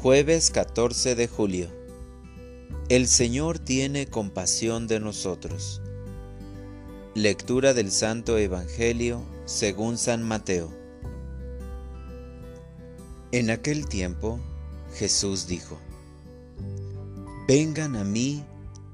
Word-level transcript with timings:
Jueves 0.00 0.52
14 0.52 1.16
de 1.16 1.26
julio. 1.26 1.66
El 2.88 3.08
Señor 3.08 3.58
tiene 3.58 4.06
compasión 4.06 4.86
de 4.86 5.00
nosotros. 5.00 5.82
Lectura 7.16 7.74
del 7.74 7.90
Santo 7.90 8.38
Evangelio 8.38 9.24
según 9.44 9.98
San 9.98 10.22
Mateo. 10.22 10.72
En 13.32 13.50
aquel 13.50 13.88
tiempo 13.88 14.38
Jesús 14.94 15.48
dijo, 15.48 15.80
Vengan 17.48 17.96
a 17.96 18.04
mí 18.04 18.44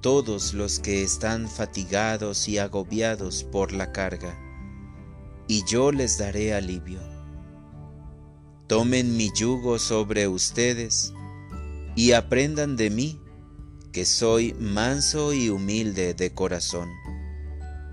todos 0.00 0.54
los 0.54 0.78
que 0.78 1.02
están 1.02 1.50
fatigados 1.50 2.48
y 2.48 2.56
agobiados 2.56 3.44
por 3.44 3.72
la 3.72 3.92
carga, 3.92 4.38
y 5.48 5.66
yo 5.66 5.92
les 5.92 6.16
daré 6.16 6.54
alivio. 6.54 7.13
Tomen 8.66 9.16
mi 9.16 9.30
yugo 9.34 9.78
sobre 9.78 10.26
ustedes 10.26 11.12
y 11.94 12.12
aprendan 12.12 12.76
de 12.76 12.88
mí, 12.88 13.20
que 13.92 14.06
soy 14.06 14.54
manso 14.54 15.34
y 15.34 15.50
humilde 15.50 16.14
de 16.14 16.32
corazón, 16.32 16.88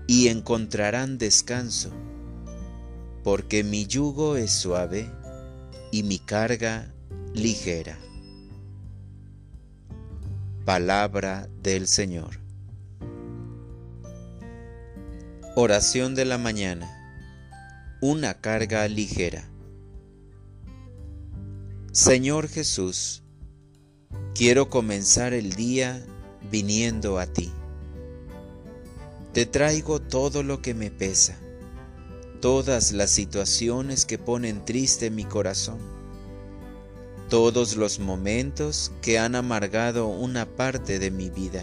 y 0.06 0.28
encontrarán 0.28 1.18
descanso, 1.18 1.92
porque 3.22 3.64
mi 3.64 3.86
yugo 3.86 4.36
es 4.36 4.50
suave 4.50 5.10
y 5.90 6.04
mi 6.04 6.18
carga 6.18 6.92
ligera. 7.34 7.98
Palabra 10.64 11.48
del 11.62 11.86
Señor. 11.86 12.40
Oración 15.54 16.14
de 16.14 16.24
la 16.24 16.38
mañana. 16.38 16.88
Una 18.00 18.40
carga 18.40 18.88
ligera. 18.88 19.51
Señor 21.92 22.48
Jesús, 22.48 23.22
quiero 24.34 24.70
comenzar 24.70 25.34
el 25.34 25.52
día 25.52 26.02
viniendo 26.50 27.18
a 27.18 27.26
ti. 27.26 27.52
Te 29.34 29.44
traigo 29.44 30.00
todo 30.00 30.42
lo 30.42 30.62
que 30.62 30.72
me 30.72 30.90
pesa, 30.90 31.36
todas 32.40 32.92
las 32.92 33.10
situaciones 33.10 34.06
que 34.06 34.16
ponen 34.16 34.64
triste 34.64 35.10
mi 35.10 35.24
corazón, 35.24 35.80
todos 37.28 37.76
los 37.76 37.98
momentos 37.98 38.90
que 39.02 39.18
han 39.18 39.34
amargado 39.34 40.06
una 40.06 40.46
parte 40.46 40.98
de 40.98 41.10
mi 41.10 41.28
vida 41.28 41.62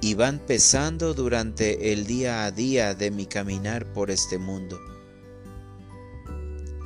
y 0.00 0.14
van 0.14 0.38
pesando 0.38 1.14
durante 1.14 1.92
el 1.92 2.06
día 2.06 2.44
a 2.44 2.52
día 2.52 2.94
de 2.94 3.10
mi 3.10 3.26
caminar 3.26 3.92
por 3.92 4.12
este 4.12 4.38
mundo. 4.38 4.78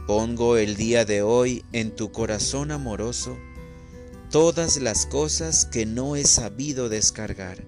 Pongo 0.07 0.59
el 0.59 0.77
día 0.77 1.07
de 1.07 1.23
hoy 1.23 1.65
en 1.73 1.97
tu 1.97 2.13
corazón 2.13 2.73
amoroso 2.73 3.39
todas 4.31 4.77
las 4.77 5.07
cosas 5.07 5.65
que 5.65 5.87
no 5.87 6.15
he 6.15 6.25
sabido 6.25 6.91
descargar, 6.91 7.65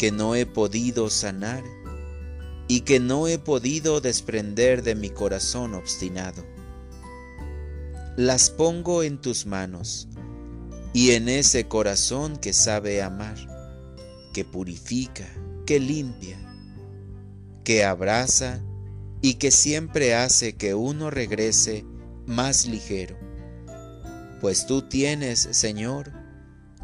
que 0.00 0.10
no 0.10 0.34
he 0.34 0.46
podido 0.46 1.10
sanar 1.10 1.62
y 2.66 2.80
que 2.80 2.98
no 2.98 3.28
he 3.28 3.38
podido 3.38 4.00
desprender 4.00 4.82
de 4.82 4.96
mi 4.96 5.10
corazón 5.10 5.74
obstinado. 5.74 6.44
Las 8.16 8.50
pongo 8.50 9.04
en 9.04 9.20
tus 9.20 9.46
manos 9.46 10.08
y 10.92 11.12
en 11.12 11.28
ese 11.28 11.68
corazón 11.68 12.36
que 12.36 12.52
sabe 12.52 13.00
amar, 13.00 13.36
que 14.34 14.44
purifica, 14.44 15.28
que 15.66 15.78
limpia, 15.78 16.36
que 17.62 17.84
abraza 17.84 18.60
y 19.20 19.34
que 19.34 19.50
siempre 19.50 20.14
hace 20.14 20.54
que 20.54 20.74
uno 20.74 21.10
regrese 21.10 21.84
más 22.26 22.66
ligero. 22.66 23.16
Pues 24.40 24.66
tú 24.66 24.82
tienes, 24.82 25.48
Señor, 25.50 26.12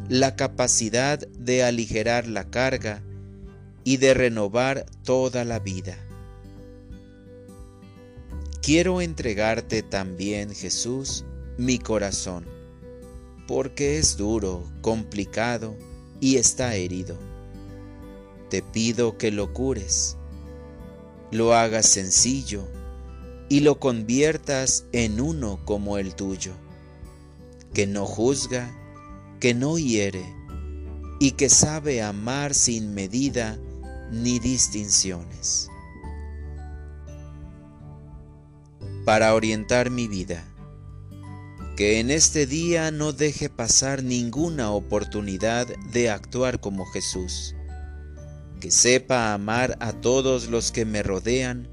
la 0.09 0.35
capacidad 0.35 1.19
de 1.19 1.63
aligerar 1.63 2.27
la 2.27 2.51
carga 2.51 3.03
y 3.85 3.99
de 3.99 4.15
renovar 4.15 4.87
toda 5.05 5.45
la 5.45 5.61
vida. 5.61 5.97
Quiero 8.63 9.01
entregarte 9.03 9.83
también, 9.83 10.55
Jesús, 10.55 11.25
mi 11.59 11.79
corazón, 11.79 12.47
porque 13.47 13.99
es 13.99 14.17
duro, 14.17 14.65
complicado 14.81 15.77
y 16.21 16.37
está 16.37 16.75
herido. 16.75 17.17
Te 18.49 18.63
pido 18.63 19.19
que 19.19 19.31
lo 19.31 19.53
cures 19.53 20.17
lo 21.35 21.53
hagas 21.53 21.87
sencillo 21.87 22.69
y 23.49 23.59
lo 23.61 23.81
conviertas 23.81 24.85
en 24.93 25.21
uno 25.21 25.59
como 25.65 25.99
el 25.99 26.15
tuyo, 26.15 26.53
que 27.73 27.89
no 27.89 28.07
juzga, 28.07 28.73
que 29.41 29.53
no 29.53 29.77
hiere 29.77 30.25
y 31.19 31.33
que 31.33 31.49
sabe 31.49 32.03
amar 32.03 32.55
sin 32.55 32.95
medida 32.95 33.59
ni 34.13 34.39
distinciones. 34.39 35.69
Para 39.05 39.35
orientar 39.35 39.91
mi 39.91 40.07
vida, 40.07 40.45
que 41.77 41.99
en 41.99 42.13
este 42.13 42.47
día 42.47 42.93
no 42.93 43.13
deje 43.13 43.49
pasar 43.51 44.05
ninguna 44.05 44.71
oportunidad 44.71 45.67
de 45.91 46.11
actuar 46.11 46.61
como 46.61 46.87
Jesús 46.87 47.57
que 48.65 48.71
sepa 48.71 49.35
amar 49.35 49.77
a 49.79 49.93
todos 49.93 50.49
los 50.49 50.73
que 50.73 50.87
me 50.87 51.03
rodean, 51.03 51.69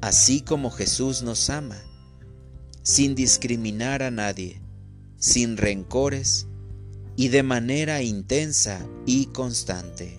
así 0.00 0.40
como 0.40 0.72
Jesús 0.72 1.22
nos 1.22 1.48
ama, 1.50 1.80
sin 2.82 3.14
discriminar 3.14 4.02
a 4.02 4.10
nadie, 4.10 4.60
sin 5.18 5.56
rencores 5.56 6.48
y 7.14 7.28
de 7.28 7.44
manera 7.44 8.02
intensa 8.02 8.84
y 9.06 9.26
constante. 9.26 10.18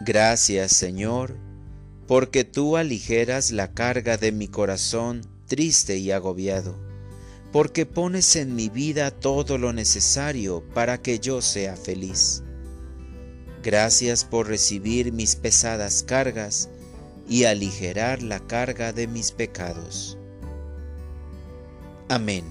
Gracias 0.00 0.72
Señor, 0.72 1.36
porque 2.08 2.42
tú 2.42 2.76
aligeras 2.76 3.52
la 3.52 3.72
carga 3.72 4.16
de 4.16 4.32
mi 4.32 4.48
corazón 4.48 5.20
triste 5.46 5.96
y 5.98 6.10
agobiado, 6.10 6.76
porque 7.52 7.86
pones 7.86 8.34
en 8.34 8.56
mi 8.56 8.68
vida 8.68 9.12
todo 9.12 9.58
lo 9.58 9.72
necesario 9.72 10.64
para 10.74 11.00
que 11.00 11.20
yo 11.20 11.40
sea 11.40 11.76
feliz. 11.76 12.42
Gracias 13.62 14.24
por 14.24 14.48
recibir 14.48 15.12
mis 15.12 15.36
pesadas 15.36 16.02
cargas 16.02 16.68
y 17.28 17.44
aligerar 17.44 18.22
la 18.22 18.40
carga 18.40 18.92
de 18.92 19.06
mis 19.08 19.32
pecados. 19.32 20.16
Amén. 22.08 22.44